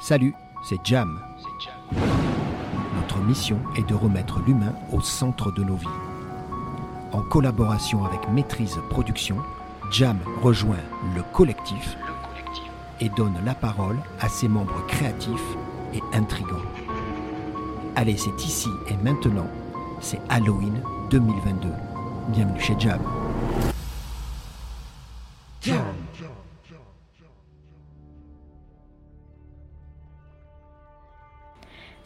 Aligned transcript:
Salut, 0.00 0.34
c'est 0.62 0.78
Jam. 0.84 1.20
Notre 2.96 3.18
mission 3.20 3.58
est 3.76 3.88
de 3.88 3.94
remettre 3.94 4.40
l'humain 4.46 4.74
au 4.92 5.00
centre 5.00 5.50
de 5.52 5.62
nos 5.62 5.76
vies. 5.76 5.86
En 7.12 7.22
collaboration 7.22 8.04
avec 8.04 8.28
Maîtrise 8.30 8.78
Production, 8.90 9.36
Jam 9.90 10.18
rejoint 10.42 10.82
le 11.14 11.22
collectif 11.32 11.96
et 13.00 13.08
donne 13.10 13.36
la 13.44 13.54
parole 13.54 13.98
à 14.20 14.28
ses 14.28 14.48
membres 14.48 14.84
créatifs 14.86 15.56
et 15.94 16.02
intrigants. 16.12 16.62
Allez, 17.96 18.16
c'est 18.16 18.44
ici 18.44 18.68
et 18.88 18.96
maintenant, 18.96 19.48
c'est 20.00 20.20
Halloween 20.28 20.82
2022. 21.10 21.68
Bienvenue 22.28 22.60
chez 22.60 22.74
Jam. 22.78 23.00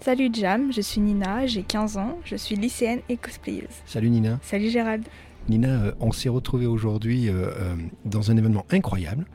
Salut 0.01 0.31
Jam, 0.33 0.73
je 0.73 0.81
suis 0.81 1.01
Nina, 1.01 1.47
j'ai 1.47 1.63
15 1.63 1.97
ans, 1.97 2.19
je 2.25 2.37
suis 2.37 2.55
lycéenne 2.55 3.01
et 3.09 3.17
cosplayeuse. 3.17 3.67
Salut 3.85 4.11
Nina. 4.11 4.39
Salut 4.43 4.71
Gérald. 4.71 5.05
Nina, 5.49 5.69
euh, 5.69 5.93
on 6.01 6.13
s'est 6.13 6.29
retrouvés 6.29 6.67
aujourd'hui 6.67 7.29
euh, 7.29 7.33
euh, 7.49 7.75
dans 8.05 8.31
un 8.31 8.37
événement 8.37 8.67
incroyable. 8.71 9.27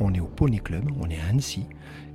On 0.00 0.12
est 0.12 0.18
au 0.20 0.26
Pony 0.26 0.58
Club, 0.58 0.84
on 1.00 1.08
est 1.08 1.20
à 1.20 1.26
Annecy, 1.30 1.66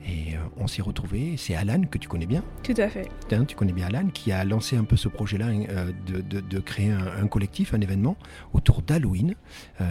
et 0.05 0.33
on 0.57 0.67
s'est 0.67 0.81
retrouvés. 0.81 1.35
C'est 1.37 1.55
Alan 1.55 1.81
que 1.89 1.97
tu 1.97 2.09
connais 2.09 2.25
bien. 2.25 2.43
Tout 2.63 2.73
à 2.77 2.89
fait. 2.89 3.07
Hein, 3.31 3.45
tu 3.45 3.55
connais 3.55 3.71
bien 3.71 3.87
Alan, 3.87 4.07
qui 4.13 4.33
a 4.33 4.43
lancé 4.43 4.75
un 4.75 4.83
peu 4.83 4.97
ce 4.97 5.07
projet-là 5.07 5.47
euh, 5.47 5.91
de, 6.07 6.19
de- 6.19 6.41
de 6.41 6.59
créer 6.59 6.91
un, 6.91 7.23
un 7.23 7.27
collectif, 7.27 7.73
un 7.73 7.79
événement 7.79 8.17
autour 8.53 8.81
d'Halloween. 8.81 9.35
Euh, 9.79 9.85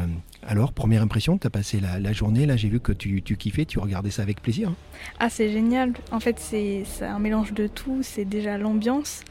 alors, 0.46 0.72
première 0.74 1.00
impression, 1.02 1.38
tu 1.38 1.46
as 1.46 1.50
passé 1.50 1.80
la, 1.80 1.98
la 1.98 2.12
journée, 2.12 2.44
là 2.44 2.56
j'ai 2.56 2.68
vu 2.68 2.78
que 2.80 2.92
tu, 2.92 3.22
tu 3.22 3.36
kiffais, 3.38 3.64
tu 3.64 3.78
regardais 3.78 4.10
ça 4.10 4.20
avec 4.22 4.42
plaisir. 4.42 4.68
hein. 4.68 4.74
Ah, 5.18 5.30
c'est 5.30 5.50
génial. 5.50 5.94
En 6.12 6.20
fait, 6.20 6.38
c'est 6.38 6.84
un 7.00 7.18
mélange 7.18 7.54
de 7.54 7.66
tout. 7.68 8.00
C'est 8.02 8.26
déjà 8.26 8.58
l'ambiance, 8.58 9.22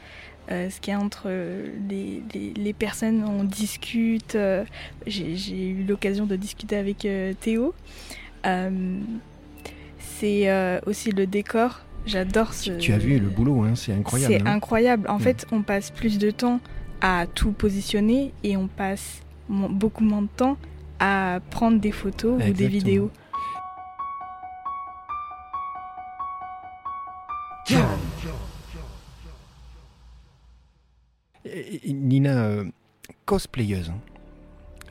euh, 0.50 0.70
ce 0.70 0.80
qui 0.80 0.90
est 0.90 0.94
entre 0.96 1.24
euh, 1.26 1.66
les, 1.88 2.22
les- 2.34 2.52
les 2.54 2.72
personnes, 2.72 3.22
on 3.24 3.44
discute. 3.44 4.34
euh, 4.34 4.64
J'ai 5.06 5.68
eu 5.70 5.84
l'occasion 5.84 6.26
de 6.26 6.36
discuter 6.36 6.76
avec 6.76 7.06
Théo. 7.40 7.74
C'est 9.98 10.80
aussi 10.86 11.10
le 11.12 11.26
décor. 11.26 11.80
J'adore 12.06 12.54
ce. 12.54 12.70
Tu, 12.72 12.78
tu 12.78 12.92
as 12.92 12.98
vu 12.98 13.18
le 13.18 13.28
boulot, 13.28 13.62
hein, 13.64 13.74
c'est 13.74 13.92
incroyable. 13.92 14.34
C'est 14.34 14.42
hein. 14.48 14.52
incroyable. 14.52 15.08
En 15.10 15.18
Mm. 15.18 15.20
fait, 15.20 15.46
on 15.52 15.62
passe 15.62 15.90
plus 15.90 16.18
de 16.18 16.30
temps 16.30 16.60
à 17.00 17.26
tout 17.32 17.52
positionner 17.52 18.32
et 18.42 18.56
on 18.56 18.66
passe 18.66 19.20
beaucoup 19.48 20.04
moins 20.04 20.22
de 20.22 20.28
temps 20.34 20.56
à 21.00 21.40
prendre 21.50 21.78
des 21.78 21.92
photos 21.92 22.40
ou 22.42 22.52
des 22.52 22.68
vidéos. 22.68 23.10
Cosplayeuse. 33.38 33.90
hein. 33.90 34.00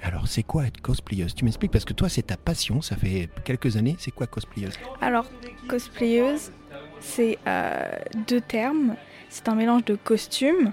Alors, 0.02 0.28
c'est 0.28 0.44
quoi 0.44 0.68
être 0.68 0.80
cosplayeuse? 0.80 1.36
Tu 1.36 1.44
m'expliques 1.44 1.72
parce 1.72 1.84
que 1.84 1.92
toi, 1.94 2.08
c'est 2.08 2.22
ta 2.22 2.38
passion, 2.38 2.82
ça 2.82 2.96
fait 2.96 3.30
quelques 3.44 3.76
années. 3.76 3.98
C'est 4.00 4.12
quoi 4.12 4.26
cosplayeuse? 4.26 4.76
Alors, 5.02 5.26
cosplayeuse, 5.68 6.52
c'est 7.02 7.38
euh, 7.46 7.90
deux 8.30 8.40
termes. 8.40 8.96
C'est 9.30 9.50
un 9.50 9.56
mélange 9.56 9.84
de 9.84 9.96
costume 9.96 10.72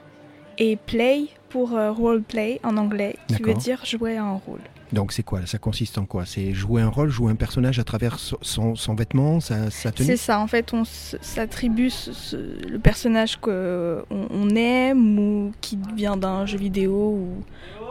et 0.58 0.76
play 0.76 1.26
pour 1.48 1.74
euh, 1.74 1.92
roleplay 1.92 2.60
en 2.64 2.76
anglais, 2.76 3.16
qui 3.28 3.42
veut 3.42 3.54
dire 3.54 3.84
jouer 3.84 4.16
un 4.16 4.32
rôle. 4.32 4.60
Donc, 4.92 5.12
c'est 5.12 5.22
quoi? 5.24 5.44
Ça 5.46 5.58
consiste 5.58 5.98
en 5.98 6.04
quoi? 6.04 6.24
C'est 6.24 6.52
jouer 6.52 6.82
un 6.82 6.88
rôle, 6.88 7.08
jouer 7.10 7.32
un 7.32 7.36
personnage 7.36 7.78
à 7.80 7.84
travers 7.84 8.18
so- 8.18 8.38
son, 8.42 8.76
son 8.76 8.94
vêtement, 8.94 9.40
sa, 9.40 9.70
sa 9.70 9.90
tenue? 9.90 10.06
C'est 10.06 10.16
ça, 10.16 10.38
en 10.38 10.46
fait, 10.46 10.72
on 10.72 10.84
s'attribue 10.84 11.90
le 12.32 12.78
personnage 12.78 13.36
qu'on 13.36 14.04
on 14.10 14.48
aime 14.54 15.18
ou 15.18 15.52
qui 15.60 15.78
vient 15.96 16.16
d'un 16.16 16.46
jeu 16.46 16.58
vidéo 16.58 16.92
ou 16.92 17.28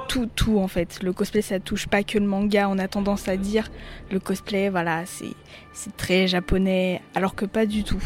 tout, 0.08 0.30
tout 0.34 0.60
en 0.60 0.68
fait. 0.68 1.00
Le 1.02 1.12
cosplay, 1.12 1.42
ça 1.42 1.60
touche 1.60 1.88
pas 1.88 2.04
que 2.04 2.18
le 2.18 2.26
manga. 2.26 2.70
On 2.70 2.78
a 2.78 2.88
tendance 2.88 3.28
à 3.28 3.36
dire 3.36 3.70
le 4.12 4.20
cosplay, 4.20 4.70
voilà, 4.70 5.06
c'est 5.06 5.34
c'est 5.74 5.96
très 5.98 6.28
japonais, 6.28 7.02
alors 7.16 7.36
que 7.36 7.46
pas 7.46 7.66
du 7.66 7.84
tout. 7.84 8.04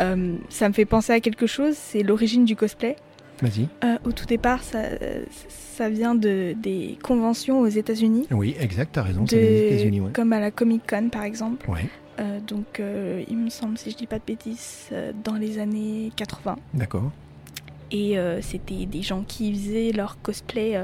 Euh, 0.00 0.36
ça 0.48 0.68
me 0.68 0.72
fait 0.74 0.86
penser 0.86 1.12
à 1.12 1.20
quelque 1.20 1.46
chose, 1.46 1.74
c'est 1.76 2.02
l'origine 2.02 2.44
du 2.46 2.56
cosplay. 2.56 2.96
Vas-y. 3.42 3.68
Euh, 3.84 3.96
au 4.04 4.12
tout 4.12 4.26
départ, 4.26 4.62
ça, 4.62 4.82
ça 5.48 5.88
vient 5.88 6.14
de, 6.14 6.54
des 6.56 6.98
conventions 7.02 7.60
aux 7.60 7.66
États-Unis, 7.68 8.26
Oui, 8.30 8.54
exact, 8.60 8.90
t'as 8.92 9.02
raison, 9.02 9.24
c'est 9.28 9.36
de- 9.36 9.40
les 9.40 9.66
États-Unis, 9.68 10.00
ouais. 10.00 10.10
comme 10.12 10.32
à 10.32 10.40
la 10.40 10.50
Comic 10.50 10.82
Con 10.88 11.08
par 11.10 11.22
exemple. 11.24 11.68
Ouais, 11.70 11.88
Euh, 12.18 12.38
donc, 12.40 12.80
euh, 12.80 13.22
il 13.28 13.38
me 13.38 13.48
semble, 13.48 13.78
si 13.78 13.90
je 13.90 13.96
dis 13.96 14.06
pas 14.06 14.18
de 14.18 14.24
bêtises, 14.26 14.90
dans 15.24 15.36
les 15.36 15.58
années 15.58 16.12
80. 16.16 16.56
d'accord. 16.74 17.10
Et 17.92 18.16
c'était 18.42 18.86
des 18.86 19.02
gens 19.02 19.24
qui 19.26 19.52
faisaient 19.52 19.90
leur 19.92 20.20
cosplay 20.22 20.76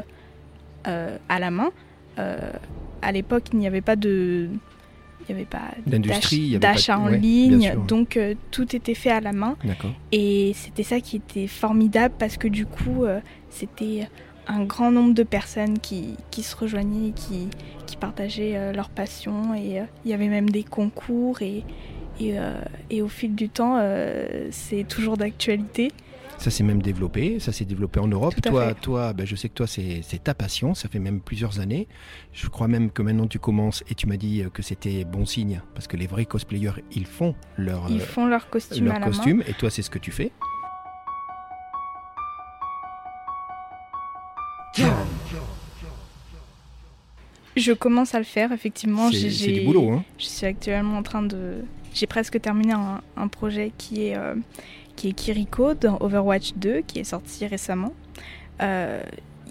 à 0.84 1.38
la 1.38 1.50
main. 1.50 1.70
À 2.16 3.12
l'époque, 3.12 3.44
il 3.52 3.58
n'y 3.58 3.66
avait 3.66 3.80
pas 3.82 3.96
de. 3.96 4.48
Il 5.28 5.34
n'y 5.34 5.40
avait 5.40 5.48
pas 5.48 5.72
d'achat 6.58 6.98
en 6.98 7.10
ouais, 7.10 7.18
ligne, 7.18 7.74
donc 7.88 8.16
euh, 8.16 8.34
tout 8.50 8.76
était 8.76 8.94
fait 8.94 9.10
à 9.10 9.20
la 9.20 9.32
main. 9.32 9.56
Et 10.12 10.52
c'était 10.54 10.82
ça 10.82 11.00
qui 11.00 11.16
était 11.16 11.46
formidable 11.46 12.14
parce 12.18 12.36
que 12.36 12.48
du 12.48 12.64
coup, 12.66 13.04
euh, 13.04 13.20
c'était 13.50 14.08
un 14.46 14.64
grand 14.64 14.92
nombre 14.92 15.14
de 15.14 15.24
personnes 15.24 15.80
qui, 15.80 16.16
qui 16.30 16.44
se 16.44 16.54
rejoignaient, 16.54 17.10
qui, 17.10 17.48
qui 17.86 17.96
partageaient 17.96 18.56
euh, 18.56 18.72
leur 18.72 18.88
passion. 18.88 19.54
Et 19.54 19.82
il 20.04 20.10
y 20.10 20.14
avait 20.14 20.28
même 20.28 20.50
des 20.50 20.62
concours. 20.62 21.42
Et, 21.42 21.64
et, 22.20 22.34
et 22.90 23.02
au 23.02 23.08
fil 23.08 23.34
du 23.34 23.48
temps, 23.48 23.78
c'est 24.50 24.86
toujours 24.88 25.16
d'actualité. 25.16 25.90
Ça 26.38 26.50
s'est 26.50 26.62
même 26.64 26.82
développé, 26.82 27.40
ça 27.40 27.50
s'est 27.50 27.64
développé 27.64 27.98
en 27.98 28.08
Europe. 28.08 28.34
Toi, 28.42 28.68
fait. 28.68 28.74
toi 28.80 29.12
ben, 29.12 29.26
je 29.26 29.34
sais 29.36 29.48
que 29.48 29.54
toi, 29.54 29.66
c'est 29.66 30.02
ta 30.22 30.34
passion, 30.34 30.74
ça 30.74 30.88
fait 30.88 30.98
même 30.98 31.20
plusieurs 31.20 31.60
années. 31.60 31.88
Je 32.32 32.48
crois 32.48 32.68
même 32.68 32.90
que 32.90 33.02
maintenant 33.02 33.26
tu 33.26 33.38
commences 33.38 33.82
et 33.88 33.94
tu 33.94 34.06
m'as 34.06 34.16
dit 34.16 34.42
euh, 34.42 34.50
que 34.50 34.62
c'était 34.62 35.04
bon 35.04 35.24
signe, 35.24 35.62
parce 35.74 35.86
que 35.86 35.96
les 35.96 36.06
vrais 36.06 36.26
cosplayers, 36.26 36.82
ils 36.92 37.06
font 37.06 37.34
leur, 37.56 37.86
Ils 37.88 38.00
euh, 38.00 38.04
font 38.04 38.26
leur 38.26 38.48
costume 38.50 38.86
leur 38.86 38.96
à 38.96 38.98
la 38.98 39.06
main. 39.06 39.12
costume, 39.12 39.42
et 39.46 39.54
toi, 39.54 39.70
c'est 39.70 39.82
ce 39.82 39.90
que 39.90 39.98
tu 39.98 40.10
fais. 40.12 40.30
Je 47.56 47.72
commence 47.72 48.14
à 48.14 48.18
le 48.18 48.24
faire, 48.24 48.52
effectivement. 48.52 49.10
C'est 49.10 49.52
du 49.52 49.62
boulot, 49.62 49.90
hein 49.90 50.04
Je 50.18 50.26
suis 50.26 50.46
actuellement 50.46 50.98
en 50.98 51.02
train 51.02 51.22
de. 51.22 51.64
J'ai 51.96 52.06
presque 52.06 52.38
terminé 52.42 52.74
un, 52.74 53.28
projet 53.28 53.72
qui 53.78 54.08
est, 54.08 54.18
euh, 54.18 54.34
qui 54.96 55.08
est 55.08 55.12
Kiriko 55.12 55.72
dans 55.72 55.96
Overwatch 56.00 56.52
2, 56.56 56.82
qui 56.82 56.98
est 56.98 57.04
sorti 57.04 57.46
récemment. 57.46 57.94
Euh, 58.60 59.02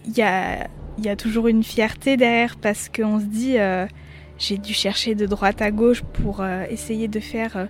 Il 0.06 0.16
y, 0.16 0.22
a, 0.22 0.68
y 1.00 1.10
a 1.10 1.16
toujours 1.16 1.48
une 1.48 1.64
fierté 1.64 2.18
derrière 2.18 2.56
parce 2.58 2.88
qu'on 2.88 3.20
se 3.20 3.26
dit 3.26 3.58
euh, 3.58 3.88
j'ai 4.38 4.60
dû 4.60 4.74
chercher 4.74 5.16
de 5.16 5.26
droite 5.26 5.60
à 5.64 5.72
gauche 5.72 6.04
pour 6.04 6.42
euh, 6.42 6.66
essayer 6.70 7.08
de 7.08 7.20
faire 7.20 7.58
euh, 7.58 7.66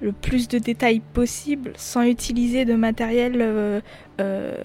le 0.00 0.12
plus 0.12 0.48
de 0.48 0.58
détails 0.58 1.00
possible 1.00 1.74
sans 1.76 2.02
utiliser 2.02 2.64
de 2.64 2.74
matériel 2.76 3.36
euh, 3.42 3.80
euh, 4.22 4.56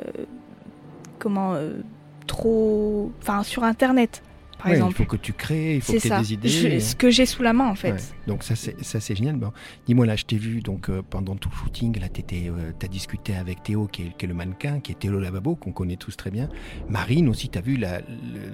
comment 1.18 1.54
euh, 1.56 1.82
trop. 2.28 3.12
Enfin, 3.22 3.44
sur 3.44 3.66
internet, 3.66 4.24
par 4.60 4.68
Ouais, 4.68 4.74
exemple. 4.74 4.92
Il 4.94 4.96
faut 4.98 5.06
que 5.06 5.18
tu 5.18 5.34
crées, 5.34 5.76
il 5.78 5.82
faut 5.82 5.94
que 5.94 5.98
tu 6.00 6.06
aies 6.06 6.10
ça. 6.10 6.20
des 6.20 6.34
idées. 6.34 6.50
Je- 6.50 6.80
ce 6.80 6.96
que 6.96 7.10
j'ai 7.10 7.26
sous 7.26 7.42
la 7.42 7.54
main 7.54 7.68
en 7.68 7.76
fait. 7.76 7.94
Ouais. 7.94 8.00
Donc 8.28 8.44
ça 8.44 8.56
c'est 8.56 9.16
génial. 9.16 9.38
Bon, 9.38 9.52
dis-moi 9.88 10.06
là, 10.06 10.16
je 10.16 10.26
t'ai 10.26 10.38
vu 10.38 10.62
donc 10.62 10.90
euh, 10.90 11.02
pendant 11.10 11.36
tout 11.36 11.50
le 11.52 11.56
shooting, 11.58 12.00
là 12.00 12.10
t'étais, 12.10 12.50
euh, 12.50 12.72
t'as 12.78 12.88
discuté 12.88 13.36
avec 13.36 13.64
Théo 13.64 13.88
qui 13.88 14.04
est, 14.04 14.18
qui 14.18 14.26
est 14.26 14.28
le 14.28 14.34
mannequin, 14.36 14.80
qui 14.80 14.92
est 14.92 14.96
Théo 15.00 15.20
Lavabo 15.20 15.56
qu'on 15.56 15.72
connaît 15.72 15.96
tous 15.96 16.16
très 16.16 16.30
bien. 16.30 16.50
Marine 16.90 17.30
aussi, 17.30 17.50
t'as 17.50 17.62
vu 17.62 17.78
la- 17.78 18.02
le, 18.02 18.06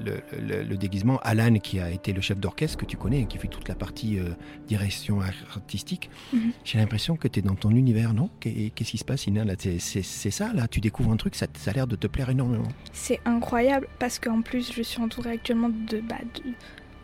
le- 0.05 0.47
le- 0.47 0.63
le 0.63 0.77
déguisement. 0.77 1.19
Alan 1.23 1.55
qui 1.59 1.79
a 1.79 1.89
été 1.89 2.13
le 2.13 2.21
chef 2.21 2.39
d'orchestre 2.39 2.77
que 2.77 2.85
tu 2.85 2.95
connais, 2.97 3.25
qui 3.25 3.37
fait 3.37 3.47
toute 3.47 3.67
la 3.67 3.75
partie 3.75 4.19
euh, 4.19 4.29
direction 4.67 5.19
artistique. 5.53 6.09
Mhm. 6.33 6.51
J'ai 6.63 6.77
l'impression 6.77 7.15
que 7.15 7.27
t'es 7.27 7.41
dans 7.41 7.55
ton 7.55 7.71
univers, 7.71 8.13
non? 8.13 8.29
Qu'est- 8.39 8.71
Qu'est-ce 8.75 8.91
qui 8.91 8.97
se 8.97 9.05
passe, 9.05 9.27
Ina 9.27 9.43
c'est 9.79 10.31
ça 10.31 10.53
là, 10.53 10.67
tu 10.67 10.79
découvres 10.81 11.11
un 11.11 11.17
truc, 11.17 11.35
ça, 11.35 11.47
ça 11.57 11.71
a 11.71 11.73
l'air 11.73 11.87
de 11.87 11.95
te 11.95 12.07
plaire 12.07 12.29
énormément. 12.29 12.67
C'est 12.93 13.19
incroyable 13.25 13.87
parce 13.99 14.19
qu'en 14.19 14.41
plus 14.41 14.71
je 14.75 14.81
suis 14.81 15.01
entourée 15.01 15.31
actuellement 15.31 15.69
de, 15.69 15.94
bah, 16.01 16.15
de 16.35 16.41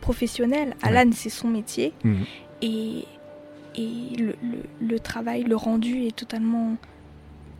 professionnels. 0.00 0.74
Alan 0.82 1.10
c'est 1.12 1.30
son 1.30 1.48
métier 1.48 1.92
Mhm. 2.04 2.24
et, 2.62 3.04
et 3.76 4.16
le, 4.18 4.34
le- 4.42 4.86
le 4.86 5.00
travail, 5.00 5.44
le 5.44 5.56
rendu 5.56 6.02
est 6.06 6.14
totalement 6.16 6.76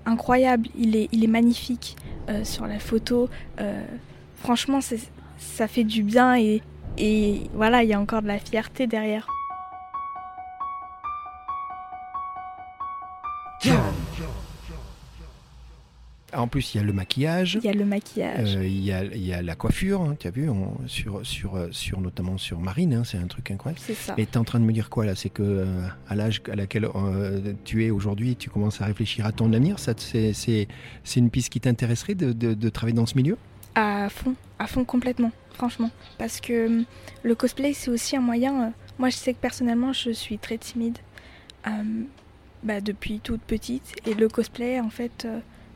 incroyable. 0.06 0.69
Il 0.76 0.96
est, 0.96 1.08
il 1.12 1.23
est 1.25 1.29
magnifique 1.29 1.96
euh, 2.29 2.44
sur 2.44 2.67
la 2.67 2.79
photo. 2.79 3.29
Euh, 3.61 3.84
franchement 4.37 4.81
c'est- 4.81 5.11
ça 5.38 5.69
fait 5.69 5.84
du 5.84 6.02
bien 6.02 6.37
et, 6.37 6.62
et 6.99 7.43
voilà 7.55 7.82
il 7.82 7.88
y 7.88 7.94
a 7.94 8.00
encore 8.00 8.23
de 8.23 8.28
la 8.28 8.38
fierté 8.38 8.87
derrière. 8.87 9.26
En 16.34 16.49
plus, 16.49 16.75
il 16.75 16.79
y 16.79 16.81
a 16.81 16.84
le 16.84 16.93
maquillage. 16.93 17.58
Il 17.62 17.67
y 17.67 17.69
a 17.69 17.75
le 17.75 17.84
maquillage. 17.84 18.56
Euh, 18.56 18.64
il, 18.67 18.82
y 18.82 18.90
a, 18.93 19.05
il 19.05 19.25
y 19.26 19.34
a 19.34 19.43
la 19.43 19.55
coiffure, 19.55 20.00
hein, 20.00 20.17
tu 20.19 20.26
as 20.26 20.31
vu, 20.31 20.49
on- 20.49 20.76
sur, 20.87 21.25
sur, 21.26 21.69
sur, 21.73 22.00
notamment 22.00 22.38
sur 22.38 22.58
Marine, 22.58 22.94
hein, 22.94 23.02
c'est 23.05 23.19
un 23.19 23.26
truc 23.26 23.50
incroyable. 23.50 23.81
C'est 23.84 23.94
ça. 23.94 24.14
Et 24.17 24.25
tu 24.25 24.32
es 24.32 24.37
en 24.38 24.44
train 24.44 24.58
de 24.58 24.64
me 24.64 24.73
dire 24.73 24.88
quoi 24.88 25.05
là 25.05 25.14
C'est 25.14 25.29
que 25.29 25.43
euh, 25.43 25.87
à 26.08 26.14
l'âge 26.14 26.40
à 26.50 26.55
laquelle 26.56 26.87
euh, 26.94 27.52
tu 27.64 27.84
es 27.84 27.90
aujourd'hui, 27.90 28.37
tu 28.37 28.49
commences 28.49 28.81
à 28.81 28.87
réfléchir 28.87 29.26
à 29.26 29.32
ton 29.32 29.52
avenir. 29.52 29.79
Ça, 29.79 29.93
c'est, 29.96 30.32
c'est, 30.32 30.69
c'est 31.05 31.20
une 31.20 31.29
piste 31.31 31.50
qui 31.50 31.61
t'intéresserait 31.61 32.14
de, 32.14 32.32
de- 32.32 32.55
de 32.55 32.69
travailler 32.70 32.96
dans 32.96 33.06
ce 33.06 33.14
milieu? 33.17 33.37
À 33.75 34.08
fond, 34.08 34.35
à 34.58 34.67
fond 34.67 34.85
complètement, 34.85 35.32
franchement. 35.55 35.90
Parce 36.19 36.40
que 36.40 36.82
le 37.23 37.35
cosplay, 37.35 37.73
c'est 37.75 37.90
aussi 37.90 38.17
un 38.17 38.20
moyen. 38.20 38.73
moi, 38.99 39.08
je 39.11 39.17
sais 39.17 39.32
que 39.35 39.38
personnellement, 39.40 39.93
je 39.93 40.11
suis 40.11 40.38
très 40.38 40.56
timide 40.58 40.99
bah, 42.62 42.81
depuis 42.81 43.20
toute 43.20 43.43
petite. 43.43 43.94
Et 44.06 44.14
le 44.14 44.28
cosplay, 44.28 44.78
en 44.81 44.90
fait, 44.90 45.26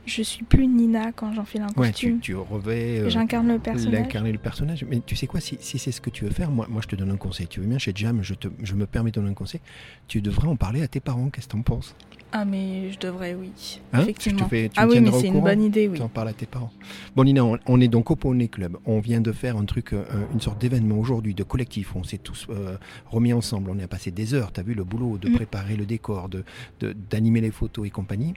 je 0.06 0.22
suis 0.22 0.44
plus 0.44 0.66
Nina 0.66 1.12
quand 1.12 1.32
j'enfile 1.32 1.62
un 1.62 1.66
Ouais, 1.76 1.88
tu, 1.92 2.06
costume. 2.06 2.20
tu 2.20 2.34
revais. 2.36 3.00
euh, 3.00 3.08
J'incarne 3.10 3.48
le 3.48 3.58
personnage. 3.58 3.92
L'incarner 3.92 4.32
le 4.32 4.38
personnage. 4.38 4.84
Mais 4.88 5.00
tu 5.04 5.16
sais 5.16 5.26
quoi, 5.26 5.40
si, 5.40 5.58
si 5.60 5.78
c'est 5.78 5.92
ce 5.92 6.00
que 6.00 6.10
tu 6.10 6.24
veux 6.24 6.30
faire, 6.30 6.50
moi, 6.50 6.66
moi 6.70 6.80
je 6.82 6.88
te 6.88 6.96
donne 6.96 7.10
un 7.10 7.16
conseil. 7.16 7.46
Tu 7.48 7.60
veux 7.60 7.66
bien 7.66 7.78
chez 7.78 7.92
Jam, 7.94 8.20
je, 8.22 8.34
te, 8.34 8.48
je 8.62 8.74
me 8.74 8.86
permets 8.86 9.10
de 9.10 9.16
donner 9.16 9.30
un 9.30 9.34
conseil. 9.34 9.60
Tu 10.08 10.20
devrais 10.22 10.48
en 10.48 10.56
parler 10.56 10.82
à 10.82 10.88
tes 10.88 11.00
parents. 11.00 11.28
Qu'est-ce 11.30 11.48
que 11.48 11.52
t'en 11.52 11.62
penses? 11.62 11.94
Ah, 12.32 12.44
mais 12.44 12.90
je 12.90 12.98
devrais, 12.98 13.34
oui. 13.34 13.50
Hein? 13.92 14.00
Effectivement. 14.02 14.38
Je 14.40 14.44
te 14.44 14.48
fais- 14.50 14.68
tu 14.68 14.74
ah 14.76 14.86
oui, 14.86 15.00
mais 15.00 15.10
c'est 15.12 15.28
une 15.28 15.40
bonne 15.40 15.62
idée, 15.62 15.88
oui. 15.88 15.96
Tu 15.96 16.02
en 16.02 16.08
parles 16.08 16.28
à 16.28 16.32
tes 16.32 16.46
parents. 16.46 16.72
Bon, 17.14 17.24
Nina, 17.24 17.44
on, 17.44 17.58
on 17.66 17.80
est 17.80 17.88
donc 17.88 18.10
au 18.10 18.16
Poney 18.16 18.48
Club. 18.48 18.76
On 18.84 19.00
vient 19.00 19.20
de 19.20 19.32
faire 19.32 19.56
un 19.56 19.64
truc, 19.64 19.92
euh, 19.92 20.04
une 20.34 20.40
sorte 20.40 20.60
d'événement 20.60 20.98
aujourd'hui, 20.98 21.34
de 21.34 21.42
collectif. 21.44 21.94
On 21.96 22.02
s'est 22.04 22.18
tous 22.18 22.46
euh, 22.50 22.76
remis 23.06 23.32
ensemble. 23.32 23.70
On 23.70 23.78
a 23.78 23.86
passé 23.86 24.10
des 24.10 24.34
heures. 24.34 24.52
Tu 24.52 24.60
as 24.60 24.62
vu 24.64 24.74
le 24.74 24.84
boulot 24.84 25.18
de 25.18 25.28
Mm. 25.28 25.34
préparer 25.34 25.76
le 25.76 25.86
décor, 25.86 26.28
de, 26.28 26.44
de- 26.80 26.94
d'animer 27.10 27.40
les 27.40 27.50
photos 27.50 27.86
et 27.86 27.90
compagnie. 27.90 28.34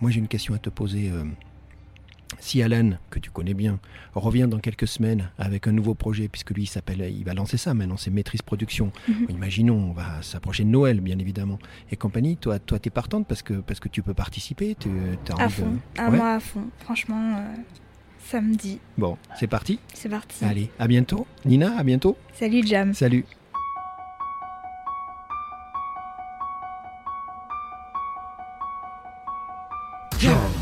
Moi, 0.00 0.10
j'ai 0.10 0.18
une 0.20 0.28
question 0.28 0.54
à 0.54 0.58
te 0.64 0.70
poser. 0.70 1.10
euh, 1.10 1.24
si 2.40 2.62
Alan, 2.62 2.92
que 3.10 3.18
tu 3.20 3.30
connais 3.30 3.54
bien, 3.54 3.78
revient 4.14 4.48
dans 4.50 4.58
quelques 4.58 4.88
semaines 4.88 5.30
avec 5.38 5.68
un 5.68 5.72
nouveau 5.72 5.94
projet, 5.94 6.26
puisque 6.28 6.50
lui, 6.50 6.64
il 6.64 6.66
s'appelle, 6.66 7.00
il 7.16 7.22
va 7.24 7.32
lancer 7.32 7.56
ça 7.56 7.74
maintenant, 7.74 7.96
c'est 7.96 8.10
Maîtrise 8.10 8.42
Production. 8.42 8.90
Mhm. 9.08 9.26
Imaginons, 9.28 9.90
on 9.90 9.92
va 9.92 10.20
s'approcher 10.22 10.64
de 10.64 10.68
Noël, 10.68 11.00
bien 11.00 11.18
évidemment, 11.18 11.58
et 11.92 11.96
compagnie. 11.96 12.36
Toi, 12.36 12.58
toi, 12.58 12.78
t'es 12.80 12.90
partante 12.90 13.26
parce 13.28 13.42
que 13.42 13.54
parce 13.54 13.78
que 13.78 13.88
tu 13.88 14.02
peux 14.02 14.14
participer. 14.14 14.74
Tu 14.74 14.88
as 14.88 15.32
À 15.40 15.44
envie 15.44 15.54
de- 15.56 15.60
fond. 15.62 15.78
À 15.96 16.10
Ouais. 16.10 16.16
moi, 16.16 16.34
à 16.34 16.40
fond. 16.40 16.64
Franchement, 16.80 17.36
euh, 17.38 17.54
samedi. 18.24 18.80
Bon, 18.98 19.16
c'est 19.38 19.46
parti. 19.46 19.78
C'est 19.94 20.08
parti. 20.08 20.44
Allez, 20.44 20.70
à 20.78 20.88
bientôt. 20.88 21.26
Nina, 21.44 21.78
à 21.78 21.84
bientôt. 21.84 22.16
Salut, 22.32 22.66
Jam. 22.66 22.94
Salut. 22.94 23.24
Jam. 30.18 30.53